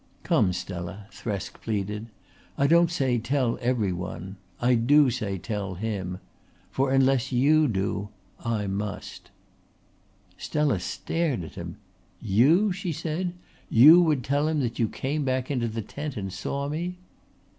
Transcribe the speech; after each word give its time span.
"Come, 0.23 0.51
Stella," 0.51 1.05
Thresk 1.11 1.61
pleaded. 1.61 2.07
"I 2.57 2.65
don't 2.65 2.89
say 2.89 3.19
tell 3.19 3.59
every 3.61 3.93
one. 3.93 4.37
I 4.59 4.73
do 4.73 5.11
say 5.11 5.37
tell 5.37 5.75
him. 5.75 6.17
For 6.71 6.91
unless 6.91 7.31
you 7.31 7.67
do 7.67 8.09
I 8.43 8.65
must." 8.65 9.29
Stella 10.39 10.79
stared 10.79 11.43
at 11.43 11.53
him. 11.53 11.77
"You?" 12.19 12.71
she 12.71 12.91
said. 12.91 13.33
"You 13.69 14.01
would 14.01 14.23
tell 14.23 14.47
him 14.47 14.59
that 14.61 14.79
you 14.79 14.87
came 14.87 15.23
back 15.23 15.51
into 15.51 15.67
the 15.67 15.83
tent 15.83 16.17
and 16.17 16.33
saw 16.33 16.67
me?" 16.67 16.97